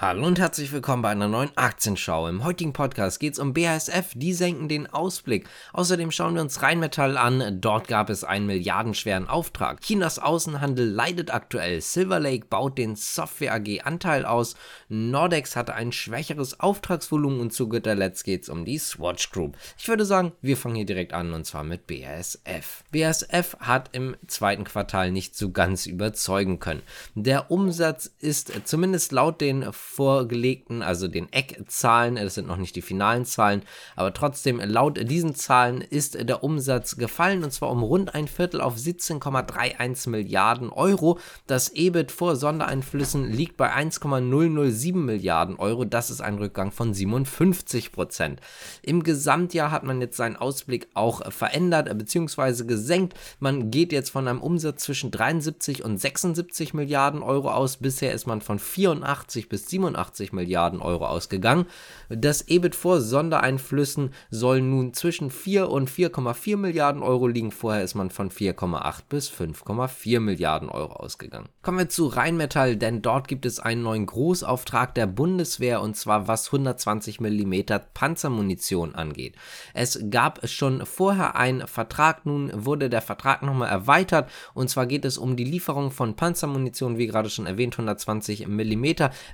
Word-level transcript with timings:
Hallo 0.00 0.28
und 0.28 0.38
herzlich 0.38 0.70
willkommen 0.70 1.02
bei 1.02 1.08
einer 1.08 1.26
neuen 1.26 1.50
Aktienschau. 1.56 2.28
Im 2.28 2.44
heutigen 2.44 2.72
Podcast 2.72 3.18
geht 3.18 3.32
es 3.32 3.40
um 3.40 3.52
BASF, 3.52 4.12
die 4.14 4.32
senken 4.32 4.68
den 4.68 4.86
Ausblick. 4.86 5.48
Außerdem 5.72 6.12
schauen 6.12 6.36
wir 6.36 6.40
uns 6.40 6.62
Rheinmetall 6.62 7.16
an, 7.16 7.60
dort 7.60 7.88
gab 7.88 8.08
es 8.08 8.22
einen 8.22 8.46
milliardenschweren 8.46 9.26
Auftrag. 9.26 9.80
Chinas 9.80 10.20
Außenhandel 10.20 10.88
leidet 10.88 11.34
aktuell, 11.34 11.80
Silver 11.80 12.20
Lake 12.20 12.46
baut 12.46 12.78
den 12.78 12.94
Software 12.94 13.54
AG 13.54 13.80
Anteil 13.82 14.24
aus, 14.24 14.54
Nordex 14.88 15.56
hatte 15.56 15.74
ein 15.74 15.90
schwächeres 15.90 16.60
Auftragsvolumen 16.60 17.40
und 17.40 17.52
zu 17.52 17.68
guter 17.68 17.96
Letzt 17.96 18.22
geht 18.22 18.44
es 18.44 18.48
um 18.48 18.64
die 18.64 18.78
Swatch 18.78 19.32
Group. 19.32 19.56
Ich 19.78 19.88
würde 19.88 20.04
sagen, 20.04 20.30
wir 20.40 20.56
fangen 20.56 20.76
hier 20.76 20.86
direkt 20.86 21.12
an 21.12 21.32
und 21.32 21.44
zwar 21.44 21.64
mit 21.64 21.88
BASF. 21.88 22.84
BASF 22.92 23.56
hat 23.58 23.90
im 23.90 24.16
zweiten 24.28 24.62
Quartal 24.62 25.10
nicht 25.10 25.36
so 25.36 25.50
ganz 25.50 25.86
überzeugen 25.86 26.60
können. 26.60 26.82
Der 27.16 27.50
Umsatz 27.50 28.12
ist 28.20 28.52
zumindest 28.64 29.10
laut 29.10 29.40
den 29.40 29.66
vorgelegten, 29.88 30.82
also 30.82 31.08
den 31.08 31.32
Eckzahlen, 31.32 32.16
das 32.16 32.34
sind 32.34 32.46
noch 32.46 32.56
nicht 32.56 32.76
die 32.76 32.82
finalen 32.82 33.24
Zahlen, 33.24 33.62
aber 33.96 34.12
trotzdem 34.12 34.60
laut 34.60 34.98
diesen 35.10 35.34
Zahlen 35.34 35.80
ist 35.80 36.14
der 36.28 36.44
Umsatz 36.44 36.96
gefallen 36.96 37.42
und 37.42 37.52
zwar 37.52 37.70
um 37.70 37.82
rund 37.82 38.14
ein 38.14 38.28
Viertel 38.28 38.60
auf 38.60 38.76
17,31 38.76 40.10
Milliarden 40.10 40.70
Euro. 40.70 41.18
Das 41.46 41.70
EBIT 41.70 42.12
vor 42.12 42.36
Sondereinflüssen 42.36 43.30
liegt 43.32 43.56
bei 43.56 43.72
1,007 43.72 45.04
Milliarden 45.04 45.56
Euro. 45.56 45.84
Das 45.84 46.10
ist 46.10 46.20
ein 46.20 46.38
Rückgang 46.38 46.70
von 46.70 46.94
57 46.94 47.90
Prozent. 47.90 48.40
Im 48.82 49.02
Gesamtjahr 49.02 49.70
hat 49.70 49.84
man 49.84 50.00
jetzt 50.00 50.16
seinen 50.16 50.36
Ausblick 50.36 50.88
auch 50.94 51.32
verändert 51.32 51.96
bzw. 51.96 52.64
gesenkt. 52.64 53.14
Man 53.40 53.70
geht 53.70 53.92
jetzt 53.92 54.10
von 54.10 54.28
einem 54.28 54.42
Umsatz 54.42 54.84
zwischen 54.84 55.10
73 55.10 55.82
und 55.82 55.98
76 55.98 56.74
Milliarden 56.74 57.22
Euro 57.22 57.50
aus. 57.50 57.78
Bisher 57.78 58.12
ist 58.12 58.26
man 58.26 58.42
von 58.42 58.58
84 58.58 59.48
bis 59.48 59.66
87 59.78 60.32
Milliarden 60.32 60.80
Euro 60.80 61.06
ausgegangen. 61.06 61.66
Das 62.08 62.48
EBIT 62.48 62.74
vor 62.74 63.00
Sondereinflüssen 63.00 64.10
soll 64.30 64.60
nun 64.60 64.94
zwischen 64.94 65.30
4 65.30 65.70
und 65.70 65.90
4,4 65.90 66.56
Milliarden 66.56 67.02
Euro 67.02 67.26
liegen. 67.26 67.52
Vorher 67.52 67.82
ist 67.82 67.94
man 67.94 68.10
von 68.10 68.30
4,8 68.30 69.02
bis 69.08 69.30
5,4 69.30 70.20
Milliarden 70.20 70.68
Euro 70.68 70.94
ausgegangen. 70.94 71.48
Kommen 71.62 71.78
wir 71.78 71.88
zu 71.88 72.06
Rheinmetall, 72.06 72.76
denn 72.76 73.02
dort 73.02 73.28
gibt 73.28 73.46
es 73.46 73.60
einen 73.60 73.82
neuen 73.82 74.06
Großauftrag 74.06 74.94
der 74.94 75.06
Bundeswehr 75.06 75.80
und 75.80 75.96
zwar 75.96 76.28
was 76.28 76.46
120 76.46 77.20
mm 77.20 77.54
Panzermunition 77.94 78.94
angeht. 78.94 79.36
Es 79.74 79.98
gab 80.10 80.46
schon 80.48 80.84
vorher 80.86 81.36
einen 81.36 81.66
Vertrag, 81.66 82.26
nun 82.26 82.50
wurde 82.54 82.90
der 82.90 83.02
Vertrag 83.02 83.42
nochmal 83.42 83.68
erweitert 83.68 84.30
und 84.54 84.70
zwar 84.70 84.86
geht 84.86 85.04
es 85.04 85.18
um 85.18 85.36
die 85.36 85.44
Lieferung 85.44 85.90
von 85.90 86.16
Panzermunition, 86.16 86.98
wie 86.98 87.06
gerade 87.06 87.30
schon 87.30 87.46
erwähnt, 87.46 87.74
120 87.74 88.48
mm 88.48 88.86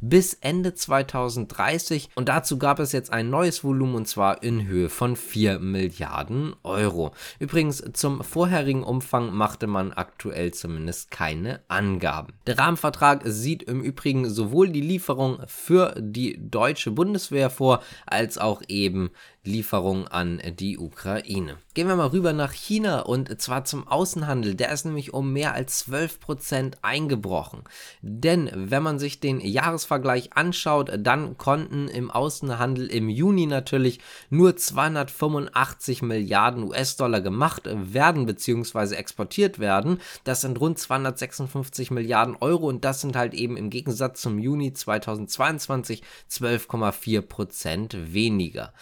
bis 0.00 0.29
bis 0.30 0.38
Ende 0.42 0.74
2030 0.74 2.10
und 2.14 2.28
dazu 2.28 2.56
gab 2.58 2.78
es 2.78 2.92
jetzt 2.92 3.12
ein 3.12 3.30
neues 3.30 3.64
Volumen 3.64 3.96
und 3.96 4.06
zwar 4.06 4.44
in 4.44 4.66
Höhe 4.66 4.88
von 4.88 5.16
4 5.16 5.58
Milliarden 5.58 6.54
Euro. 6.62 7.12
Übrigens 7.40 7.82
zum 7.94 8.22
vorherigen 8.22 8.84
Umfang 8.84 9.34
machte 9.34 9.66
man 9.66 9.92
aktuell 9.92 10.52
zumindest 10.52 11.10
keine 11.10 11.60
Angaben. 11.66 12.34
Der 12.46 12.58
Rahmenvertrag 12.58 13.22
sieht 13.24 13.64
im 13.64 13.80
Übrigen 13.82 14.30
sowohl 14.30 14.68
die 14.68 14.80
Lieferung 14.80 15.38
für 15.46 15.94
die 15.98 16.38
deutsche 16.38 16.92
Bundeswehr 16.92 17.50
vor, 17.50 17.82
als 18.06 18.38
auch 18.38 18.62
eben 18.68 19.10
Lieferung 19.42 20.06
an 20.06 20.42
die 20.58 20.76
Ukraine. 20.76 21.56
Gehen 21.72 21.88
wir 21.88 21.96
mal 21.96 22.08
rüber 22.08 22.34
nach 22.34 22.52
China 22.52 23.00
und 23.00 23.40
zwar 23.40 23.64
zum 23.64 23.88
Außenhandel. 23.88 24.54
Der 24.54 24.70
ist 24.70 24.84
nämlich 24.84 25.14
um 25.14 25.32
mehr 25.32 25.54
als 25.54 25.88
12% 25.88 26.74
eingebrochen. 26.82 27.62
Denn 28.02 28.50
wenn 28.54 28.82
man 28.82 28.98
sich 28.98 29.18
den 29.20 29.40
Jahresvergleich 29.40 30.34
anschaut, 30.34 30.90
dann 30.98 31.38
konnten 31.38 31.88
im 31.88 32.10
Außenhandel 32.10 32.88
im 32.88 33.08
Juni 33.08 33.46
natürlich 33.46 34.00
nur 34.28 34.56
285 34.56 36.02
Milliarden 36.02 36.64
US-Dollar 36.64 37.22
gemacht 37.22 37.62
werden 37.72 38.26
bzw. 38.26 38.94
exportiert 38.96 39.58
werden. 39.58 40.00
Das 40.24 40.42
sind 40.42 40.60
rund 40.60 40.78
256 40.78 41.90
Milliarden 41.90 42.36
Euro 42.40 42.68
und 42.68 42.84
das 42.84 43.00
sind 43.00 43.16
halt 43.16 43.32
eben 43.32 43.56
im 43.56 43.70
Gegensatz 43.70 44.20
zum 44.20 44.38
Juni 44.38 44.74
2022 44.74 46.02
12,4% 46.30 48.12
weniger. 48.12 48.74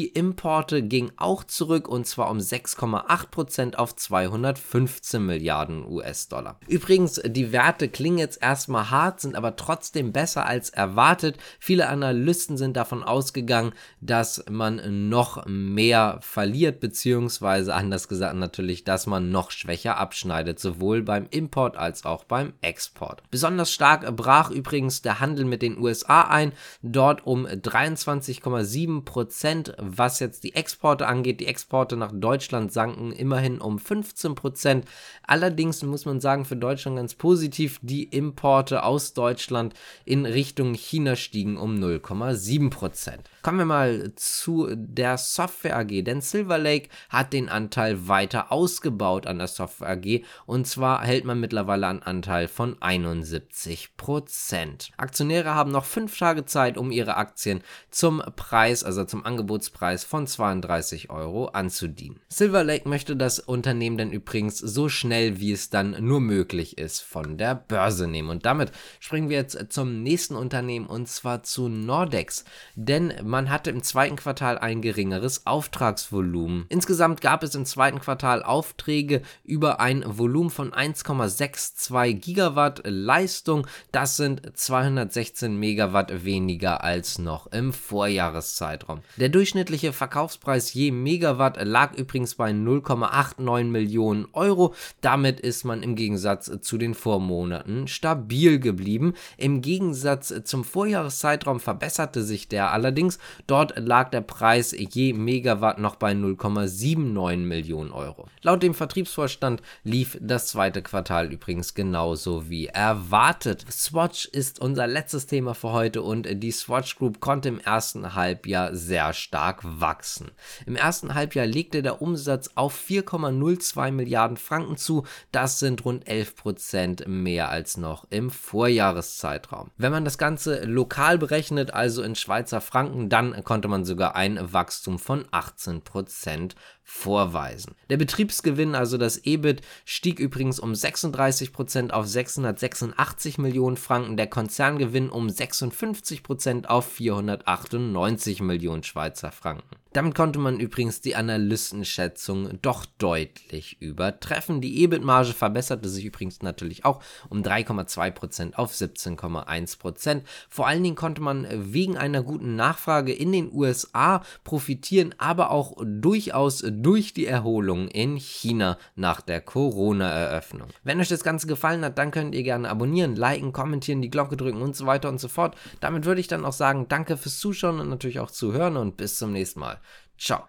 Importe 0.00 0.82
gingen 0.82 1.12
auch 1.16 1.44
zurück 1.44 1.86
und 1.86 2.06
zwar 2.06 2.30
um 2.30 2.38
6,8% 2.38 3.76
auf 3.76 3.94
215 3.94 5.24
Milliarden 5.24 5.84
US-Dollar. 5.86 6.58
Übrigens, 6.66 7.20
die 7.24 7.52
Werte 7.52 7.88
klingen 7.88 8.18
jetzt 8.18 8.42
erstmal 8.42 8.90
hart, 8.90 9.20
sind 9.20 9.36
aber 9.36 9.56
trotzdem 9.56 10.12
besser 10.12 10.46
als 10.46 10.70
erwartet. 10.70 11.36
Viele 11.58 11.88
Analysten 11.88 12.56
sind 12.56 12.76
davon 12.76 13.02
ausgegangen, 13.02 13.72
dass 14.00 14.44
man 14.48 15.08
noch 15.08 15.44
mehr 15.46 16.18
verliert, 16.22 16.80
beziehungsweise 16.80 17.74
anders 17.74 18.08
gesagt 18.08 18.36
natürlich, 18.36 18.84
dass 18.84 19.06
man 19.06 19.30
noch 19.30 19.50
schwächer 19.50 19.98
abschneidet, 19.98 20.58
sowohl 20.58 21.02
beim 21.02 21.26
Import 21.30 21.76
als 21.76 22.04
auch 22.04 22.24
beim 22.24 22.54
Export. 22.62 23.22
Besonders 23.30 23.70
stark 23.70 24.16
brach 24.16 24.50
übrigens 24.50 25.02
der 25.02 25.20
Handel 25.20 25.44
mit 25.44 25.60
den 25.60 25.78
USA 25.78 26.22
ein, 26.22 26.52
dort 26.82 27.26
um 27.26 27.46
23,7 27.46 29.04
Prozent 29.04 29.74
was 29.84 30.20
jetzt 30.20 30.44
die 30.44 30.54
Exporte 30.54 31.06
angeht. 31.06 31.40
Die 31.40 31.46
Exporte 31.46 31.96
nach 31.96 32.12
Deutschland 32.14 32.72
sanken 32.72 33.12
immerhin 33.12 33.60
um 33.60 33.78
15 33.78 34.34
Prozent. 34.34 34.86
Allerdings 35.26 35.82
muss 35.82 36.04
man 36.04 36.20
sagen, 36.20 36.44
für 36.44 36.56
Deutschland 36.56 36.96
ganz 36.96 37.14
positiv, 37.14 37.78
die 37.82 38.04
Importe 38.04 38.84
aus 38.84 39.12
Deutschland 39.14 39.74
in 40.04 40.26
Richtung 40.26 40.74
China 40.74 41.16
stiegen 41.16 41.56
um 41.56 41.74
0,7 41.76 42.70
Prozent. 42.70 43.28
Kommen 43.42 43.58
wir 43.58 43.64
mal 43.64 44.12
zu 44.14 44.68
der 44.74 45.18
Software 45.18 45.76
AG, 45.76 46.04
denn 46.04 46.20
Silver 46.20 46.58
Lake 46.58 46.88
hat 47.08 47.32
den 47.32 47.48
Anteil 47.48 48.08
weiter 48.08 48.52
ausgebaut 48.52 49.26
an 49.26 49.38
der 49.38 49.48
Software 49.48 49.90
AG 49.90 50.24
und 50.46 50.66
zwar 50.66 51.02
hält 51.02 51.24
man 51.24 51.40
mittlerweile 51.40 51.88
einen 51.88 52.02
Anteil 52.02 52.48
von 52.48 52.80
71 52.80 53.96
Prozent. 53.96 54.92
Aktionäre 54.96 55.54
haben 55.54 55.72
noch 55.72 55.84
fünf 55.84 56.16
Tage 56.16 56.44
Zeit, 56.46 56.78
um 56.78 56.92
ihre 56.92 57.16
Aktien 57.16 57.62
zum 57.90 58.22
Preis, 58.36 58.84
also 58.84 59.04
zum 59.04 59.26
Angebotspreis 59.26 59.71
Preis 59.72 60.04
von 60.04 60.26
32 60.26 61.10
Euro 61.10 61.46
anzudienen. 61.46 62.20
Silver 62.28 62.62
Lake 62.62 62.88
möchte 62.88 63.16
das 63.16 63.38
Unternehmen 63.38 63.96
dann 63.98 64.12
übrigens 64.12 64.58
so 64.58 64.88
schnell 64.88 65.40
wie 65.40 65.52
es 65.52 65.70
dann 65.70 65.96
nur 66.04 66.20
möglich 66.20 66.78
ist 66.78 67.00
von 67.00 67.38
der 67.38 67.54
Börse 67.54 68.06
nehmen. 68.06 68.28
Und 68.28 68.46
damit 68.46 68.70
springen 69.00 69.28
wir 69.28 69.38
jetzt 69.38 69.72
zum 69.72 70.02
nächsten 70.02 70.36
Unternehmen 70.36 70.86
und 70.86 71.08
zwar 71.08 71.42
zu 71.42 71.68
Nordex. 71.68 72.44
Denn 72.74 73.14
man 73.24 73.50
hatte 73.50 73.70
im 73.70 73.82
zweiten 73.82 74.16
Quartal 74.16 74.58
ein 74.58 74.82
geringeres 74.82 75.46
Auftragsvolumen. 75.46 76.66
Insgesamt 76.68 77.20
gab 77.20 77.42
es 77.42 77.54
im 77.54 77.64
zweiten 77.64 78.00
Quartal 78.00 78.42
Aufträge 78.42 79.22
über 79.42 79.80
ein 79.80 80.04
Volumen 80.06 80.50
von 80.50 80.72
1,62 80.72 82.14
Gigawatt 82.14 82.82
Leistung. 82.84 83.66
Das 83.90 84.16
sind 84.16 84.56
216 84.56 85.56
Megawatt 85.56 86.24
weniger 86.24 86.84
als 86.84 87.18
noch 87.18 87.46
im 87.48 87.72
Vorjahreszeitraum. 87.72 89.00
Der 89.16 89.28
durchschnittliche 89.28 89.61
durchschnittliche 89.62 89.92
Verkaufspreis 89.92 90.74
je 90.74 90.90
Megawatt 90.90 91.62
lag 91.62 91.94
übrigens 91.94 92.34
bei 92.34 92.50
0,89 92.50 93.64
Millionen 93.64 94.26
Euro. 94.32 94.74
Damit 95.00 95.38
ist 95.38 95.64
man 95.64 95.84
im 95.84 95.94
Gegensatz 95.94 96.50
zu 96.62 96.78
den 96.78 96.94
Vormonaten 96.94 97.86
stabil 97.86 98.58
geblieben. 98.58 99.14
Im 99.36 99.60
Gegensatz 99.60 100.34
zum 100.44 100.64
Vorjahreszeitraum 100.64 101.60
verbesserte 101.60 102.24
sich 102.24 102.48
der 102.48 102.72
allerdings. 102.72 103.18
Dort 103.46 103.74
lag 103.78 104.10
der 104.10 104.22
Preis 104.22 104.74
je 104.76 105.12
Megawatt 105.12 105.78
noch 105.78 105.94
bei 105.94 106.12
0,79 106.12 107.36
Millionen 107.36 107.92
Euro. 107.92 108.26
Laut 108.42 108.64
dem 108.64 108.74
Vertriebsvorstand 108.74 109.62
lief 109.84 110.18
das 110.20 110.48
zweite 110.48 110.82
Quartal 110.82 111.32
übrigens 111.32 111.74
genauso 111.74 112.48
wie 112.50 112.66
erwartet. 112.66 113.64
Swatch 113.70 114.26
ist 114.26 114.60
unser 114.60 114.88
letztes 114.88 115.26
Thema 115.26 115.54
für 115.54 115.72
heute 115.72 116.02
und 116.02 116.26
die 116.42 116.50
Swatch 116.50 116.96
Group 116.96 117.20
konnte 117.20 117.48
im 117.48 117.60
ersten 117.60 118.14
Halbjahr 118.16 118.74
sehr 118.74 119.12
stark 119.12 119.51
wachsen. 119.62 120.30
Im 120.66 120.76
ersten 120.76 121.14
Halbjahr 121.14 121.46
legte 121.46 121.82
der 121.82 122.02
Umsatz 122.02 122.50
auf 122.54 122.78
4,02 122.78 123.90
Milliarden 123.90 124.36
Franken 124.36 124.76
zu. 124.76 125.04
Das 125.30 125.58
sind 125.58 125.84
rund 125.84 126.08
11 126.08 126.36
Prozent 126.36 127.04
mehr 127.06 127.48
als 127.48 127.76
noch 127.76 128.06
im 128.10 128.30
Vorjahreszeitraum. 128.30 129.70
Wenn 129.76 129.92
man 129.92 130.04
das 130.04 130.18
Ganze 130.18 130.64
lokal 130.64 131.18
berechnet, 131.18 131.74
also 131.74 132.02
in 132.02 132.14
Schweizer 132.14 132.60
Franken, 132.60 133.08
dann 133.08 133.44
konnte 133.44 133.68
man 133.68 133.84
sogar 133.84 134.16
ein 134.16 134.52
Wachstum 134.52 134.98
von 134.98 135.24
18 135.30 135.82
Prozent 135.82 136.56
vorweisen. 136.82 137.74
Der 137.90 137.96
Betriebsgewinn, 137.96 138.74
also 138.74 138.98
das 138.98 139.24
EBIT, 139.24 139.62
stieg 139.84 140.18
übrigens 140.18 140.58
um 140.58 140.74
36 140.74 141.52
Prozent 141.52 141.92
auf 141.92 142.06
686 142.06 143.38
Millionen 143.38 143.76
Franken, 143.76 144.16
der 144.16 144.26
Konzerngewinn 144.26 145.08
um 145.10 145.28
56 145.28 146.22
Prozent 146.22 146.68
auf 146.68 146.86
498 146.86 148.40
Millionen 148.40 148.82
Schweizer 148.82 149.32
Franken. 149.32 149.81
Damit 149.92 150.14
konnte 150.14 150.38
man 150.38 150.58
übrigens 150.58 151.02
die 151.02 151.16
Analystenschätzung 151.16 152.58
doch 152.62 152.86
deutlich 152.98 153.80
übertreffen. 153.80 154.62
Die 154.62 154.82
EBIT-Marge 154.82 155.34
verbesserte 155.34 155.88
sich 155.88 156.06
übrigens 156.06 156.40
natürlich 156.40 156.86
auch 156.86 157.02
um 157.28 157.42
3,2% 157.42 158.54
auf 158.54 158.72
17,1%. 158.72 160.22
Vor 160.48 160.66
allen 160.66 160.82
Dingen 160.82 160.96
konnte 160.96 161.20
man 161.20 161.46
wegen 161.50 161.98
einer 161.98 162.22
guten 162.22 162.56
Nachfrage 162.56 163.12
in 163.12 163.32
den 163.32 163.52
USA 163.52 164.22
profitieren, 164.44 165.14
aber 165.18 165.50
auch 165.50 165.76
durchaus 165.84 166.64
durch 166.66 167.12
die 167.12 167.26
Erholung 167.26 167.88
in 167.88 168.16
China 168.16 168.78
nach 168.94 169.20
der 169.20 169.42
Corona-Eröffnung. 169.42 170.68
Wenn 170.84 171.00
euch 171.00 171.08
das 171.08 171.24
Ganze 171.24 171.46
gefallen 171.46 171.84
hat, 171.84 171.98
dann 171.98 172.12
könnt 172.12 172.34
ihr 172.34 172.42
gerne 172.42 172.70
abonnieren, 172.70 173.14
liken, 173.14 173.52
kommentieren, 173.52 174.00
die 174.00 174.10
Glocke 174.10 174.38
drücken 174.38 174.62
und 174.62 174.74
so 174.74 174.86
weiter 174.86 175.10
und 175.10 175.20
so 175.20 175.28
fort. 175.28 175.54
Damit 175.80 176.06
würde 176.06 176.20
ich 176.20 176.28
dann 176.28 176.46
auch 176.46 176.52
sagen, 176.54 176.86
danke 176.88 177.18
fürs 177.18 177.38
Zuschauen 177.38 177.78
und 177.78 177.90
natürlich 177.90 178.20
auch 178.20 178.30
zuhören 178.30 178.78
und 178.78 178.96
bis 178.96 179.18
zum 179.18 179.32
nächsten 179.32 179.60
Mal. 179.60 179.81
找 180.16 180.48